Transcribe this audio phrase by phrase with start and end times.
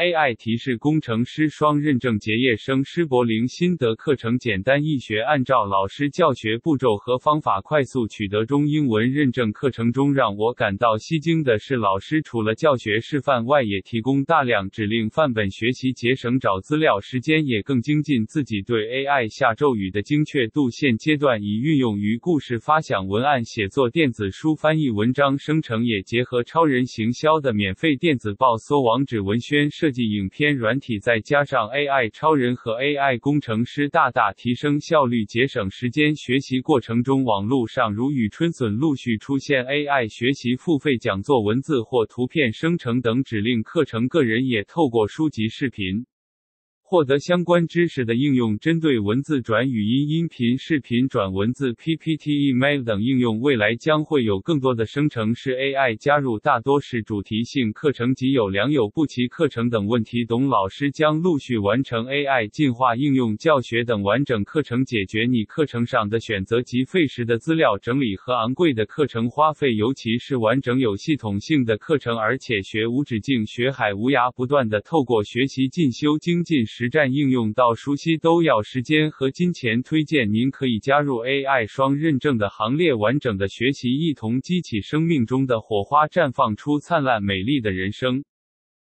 [0.00, 9.52] AI 提示工程师双认证结业生施柏林心得课程简单易学，按照老师教学步骤和方法快速取得中英文认证。
[9.52, 20.70] 课程中让我感到吸睛的是，老师除了教学示范外，也提供大量指令范本学习，节省找资料时间，也更精进自己对 AI 下咒语的精确度。
[20.70, 36.14] 现阶段已运用于故事发想、文案写作、电子书翻译、文章生成，也结合超人行销的免费电子报搜网址、文宣设计、影片软体，再加上 AI 超人和 AI 工程师，大大提升效率，节省时间。
[36.14, 44.06] 学习过程中，网络上如雨春笋，陆续出现 AI 学习付费讲座、文字或图片生成等指令课程。
[44.06, 46.06] 个人也透过书籍、视频。
[46.90, 60.24] 获得相关知识的应用，针对文字转语音、音频、视频转文字、PPT、Email 等应用，未来将会有更多的生成式 AI 加入，大多是主题性课程及有良莠不齐课程等问题。
[60.24, 76.66] 董老师将陆续完成 AI 进化应用教学等完整课程，解决你课程上的选择及费时的资料整理和昂贵的课程花费，尤其是完整有系统性的课程，而且学无止境、学海无涯，不断的透过学习进修精进。
[76.80, 88.24] 实战应用到熟悉都要时间和金钱，推荐您可以加入 AI 双认证的行列，完整的学习，一同激起生命中的火花，绽放出灿烂美丽的人生。